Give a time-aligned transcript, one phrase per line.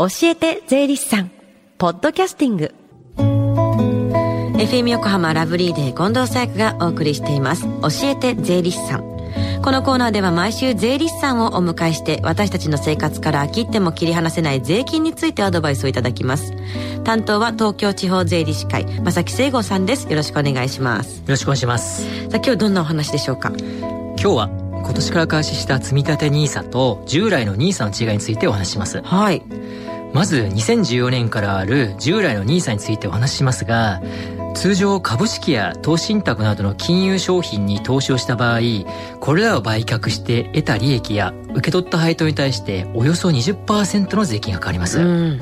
[0.00, 1.30] 教えて税理士さん。
[1.76, 2.72] ポッドキャスティング。
[3.16, 7.64] FM 横浜ラブリーデー近藤沙耶香がお送りしています。
[7.64, 9.00] 教えて税理士さん。
[9.60, 16.52] このコーナーでは毎週税理士さんをお迎えして私たちの生活から切っても切り離せない税金についてアドバイスをいただきます。
[17.02, 20.08] 担当は東京地方税理士会正木聖吾さんです。
[20.08, 21.16] よろしくお願いします。
[21.16, 22.04] よろしくお願いします。
[22.30, 23.50] さあ今日どんなお話でしょうか？
[23.50, 24.48] 今日は
[24.84, 29.02] 今年から開始した積立 NISA と従来の NISA の違いについてお話しします。
[29.02, 29.42] はい
[30.12, 34.00] まず2014年からある従来の NISA についてお話ししますが
[34.54, 38.60] 通常株式や投資信託などの金融商品に投資をした場合
[39.20, 45.40] これらを売却して得た利益や受け取った配当に対しておよそ20%の税金がかかります、うん、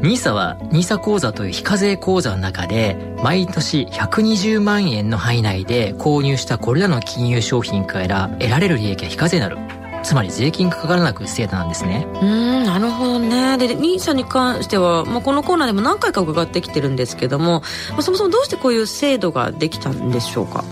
[0.00, 12.06] NISA は NISA 口座という非課税口座の中で毎年120万円の範囲内で購入したこれらの金融商品から得られる利益は非課税になるつまり税金がかからなく制度なんですね。
[12.22, 13.58] うんなるほどね。
[13.58, 20.64] で NISA に関しては、まあ、このコーナーでも何回か伺ってきてるんですけども、まあ、そもそもどうしてこういう制度ができたんでしょうか？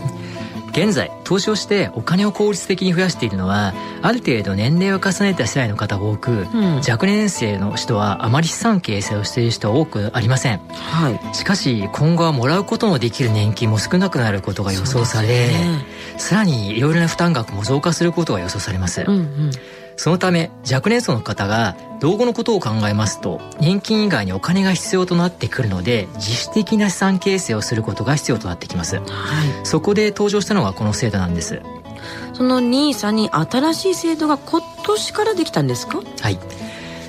[0.71, 15.85] 現在投資をしてお金を効率的に増やしているのはある程度年齢を重ねた世代の方が多く、うん、若年生の人はあまり資産形成をしている人は多くありません、はい、しかし今後はもらうことのできる年金も少なくなることが予想され、ね、
[16.17, 19.51] さらにいろいろな負担額も増加することが予想されます、うんうん
[19.99, 29.07] そのため若年層の方が老後のことを考えますと年金以外にお金が必要となってくるので自主的な資産形成をすることが必要となってきます、はい、
[29.67, 31.61] そこで登場したのがこの制度なんです。
[32.33, 36.01] その NISA に新しい制度が今年からできたんですか？
[36.21, 36.39] はい。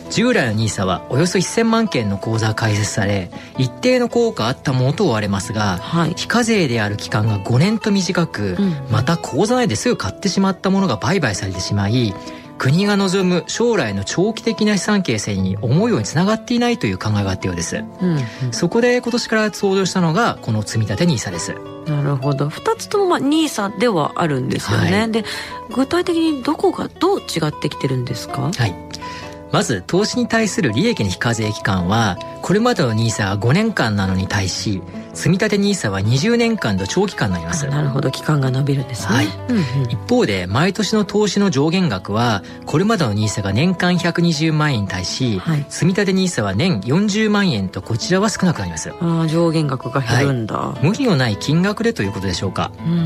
[0.10, 3.30] 従来の NISA はおよそ1000万件の口座が開設され
[3.60, 12.16] 一定の効果あったものと追われますが、はい、非課税である期間が5年と短く、うん、また口座内ですぐ買ってしまったものが売買されてしまい
[12.60, 18.20] 国が望む将来の長期的な資産形成に思うようにつながっていないという考えがあったようです、うんうん、
[18.52, 21.56] そこで今年から登場したのがこの積立 NISA です。
[21.88, 22.50] なるほど。
[22.50, 25.23] 2つともまあ NISA ではあるんですよね、はい、で
[25.73, 28.42] 具体的にどこがどう違ってきてるんですか？
[28.42, 28.89] はい
[29.52, 34.82] まず投資に対する利益の非課税期間はこれまでの NISA は5年間なのに対し
[35.14, 37.67] 積立 NISA は20年間と長期間になります。
[37.67, 38.09] なるほど。
[38.11, 39.26] 期間が伸びるんですね、はい。
[39.49, 48.93] うんうん、一方で毎年の投資の上限額はこれまでの NISA が年間120万円に対し、はい、積立 NISA は年40万円とこちらは少なくなります。
[48.99, 53.05] あ上限額が減るんだ、はい、無理のない金額でということでしょうか、うんうんうんう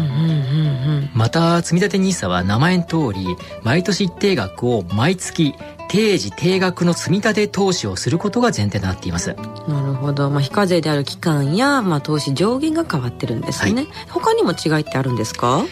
[0.99, 3.25] ん、また積立 NISA は名前の通り
[3.63, 5.55] 毎年一定額を毎月
[5.89, 9.35] 定時定額の積み立て投資をすることが前提となっています。
[9.67, 15.63] なるほど、まあ、非課税である期間や、まあ、投資上限が変わってるんですね、はい、他にも違いってあるんですか？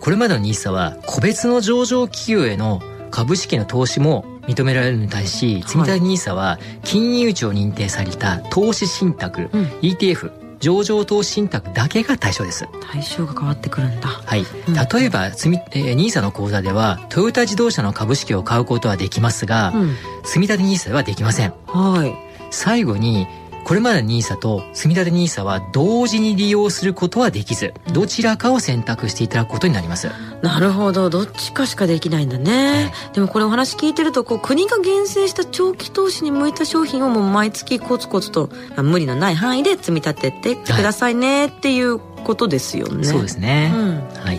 [0.00, 10.30] これまでの NISA は個別の上場企業への株式の投資も認められるのに対し積立 NISA は金融庁認定された投資信託、うん、ETF
[10.60, 12.66] 上場投資信託だけが対象です。
[12.90, 14.08] 対象が変わってくるんだ。
[14.08, 21.52] はい、うん、例えば積み、えー、NISA の口座ではトヨタ自動車の株式を買うことはできますが、うん、積立 NISA ではできません。
[21.66, 22.14] はい。
[22.50, 23.26] 最後に
[23.66, 30.08] これまでの NISA と積立 NISA は同時に利用することはできず、どちらかを選択していただくことになります。
[30.40, 32.92] なるほど、どっちかしかできないんだね。
[33.12, 42.98] でもこれお話聞いてると、こう国が厳選した長期投資に向いた商品をもう毎月コツコツと、まあ、無理のない範囲で積み立ててくださいねっていうことですよね。
[42.98, 43.72] はい、そうですね。
[43.74, 44.38] うん、はい。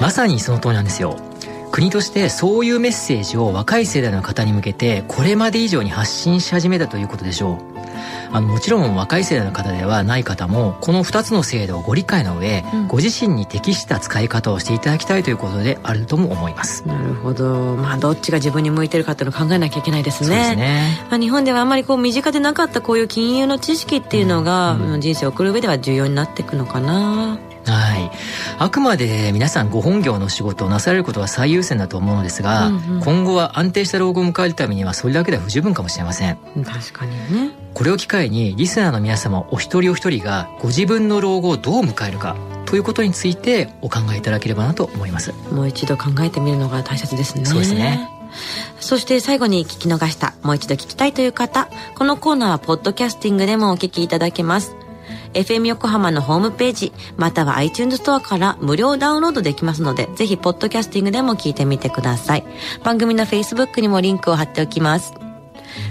[0.00, 1.18] まさにその通りなんですよ。
[1.72, 7.75] 国としてそういうメッセージを若い世代の方に向けてこれまで以上に発信し始めたということでしょう。
[8.32, 16.86] あのもちろん若い世代の方ではない方もこの2つの制度をご理解の上、うん、ご自身に適した使い方をしていただきたいということであるとも思います。
[16.86, 17.76] なるほど。
[17.76, 20.26] まあどっちが自分に向いてるかっていうのを考えなきゃいけないですね。
[20.28, 28.10] そうですね、まあ、日本ではあんまりこう身近でなかったこういう金融の知識っていうのが、うん、人生を送る上では重要になっていくのかなはい。
[28.58, 36.38] あくまで皆さんご本業の仕事をなされることが最優先だと思うのですが、うんうん、今後は安定した老後を迎えるためにはそれだけでは不十分かもしれません。
[36.64, 37.50] 確かにね。
[37.74, 45.32] これを機会にリスナーの皆様お一人お一人がご自分の老後をどう迎えるかということについてお考えいただければなと思います。
[45.52, 47.44] もう一度考えてみるのが大切ですね。
[47.44, 48.08] そうですね。
[48.80, 54.76] そして最後に聞き逃した、もう一度聞きたいという方、このコーナーはポッドキャスティングでもお聞きいただけます。
[55.36, 62.44] FM 横浜のホームページ、または iTunes ストアから無料ダウンロードできますので、ぜひ、ポッドキャスティングでも聞いてみてください。
[62.82, 65.12] 番組の Facebook にもリンクを貼っておきます。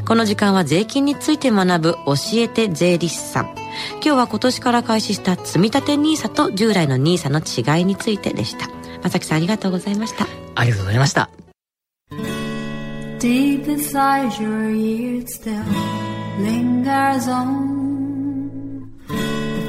[0.08, 3.56] この時間は税金について学ぶ教えて税理士さん。
[3.96, 8.68] 今日は今年から開始した積立 NISA と従来の NISA の違いについてでした。
[9.04, 10.28] まさきさんありがとうございました。
[10.56, 11.30] ありがとうございました。
[13.20, 15.64] Deep inside your ears still
[16.40, 17.75] lingers on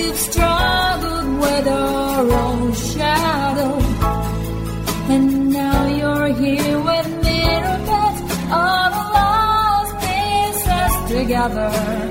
[0.00, 3.72] You've struggled with our own shadow.
[5.14, 7.40] And now you're here with me
[7.90, 8.16] put
[8.58, 12.09] all the lost pieces together.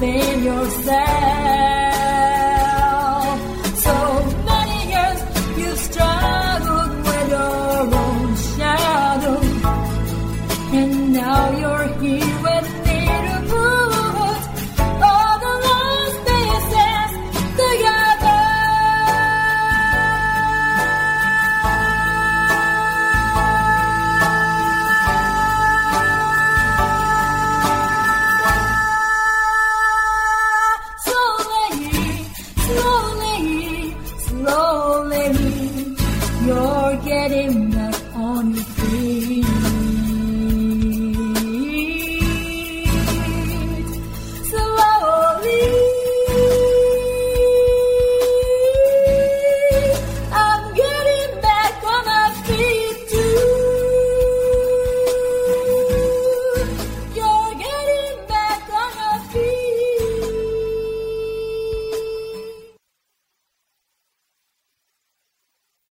[0.00, 1.47] within yourself.